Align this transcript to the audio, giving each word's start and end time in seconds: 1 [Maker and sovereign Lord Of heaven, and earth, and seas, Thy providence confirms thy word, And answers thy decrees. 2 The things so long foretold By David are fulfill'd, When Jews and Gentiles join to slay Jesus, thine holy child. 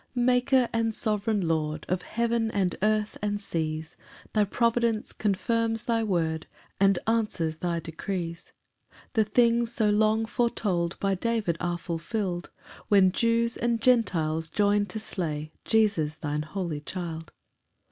1 0.15 0.25
[Maker 0.25 0.67
and 0.73 0.95
sovereign 0.95 1.47
Lord 1.47 1.85
Of 1.87 2.01
heaven, 2.01 2.49
and 2.49 2.75
earth, 2.81 3.19
and 3.21 3.39
seas, 3.39 3.95
Thy 4.33 4.45
providence 4.45 5.13
confirms 5.13 5.83
thy 5.83 6.01
word, 6.03 6.47
And 6.79 6.97
answers 7.05 7.57
thy 7.57 7.79
decrees. 7.81 8.51
2 8.89 8.97
The 9.13 9.23
things 9.23 9.71
so 9.71 9.91
long 9.91 10.25
foretold 10.25 10.99
By 10.99 11.13
David 11.13 11.55
are 11.59 11.77
fulfill'd, 11.77 12.49
When 12.87 13.11
Jews 13.11 13.55
and 13.55 13.79
Gentiles 13.79 14.49
join 14.49 14.87
to 14.87 14.97
slay 14.97 15.51
Jesus, 15.65 16.15
thine 16.15 16.41
holy 16.41 16.79
child. 16.81 17.31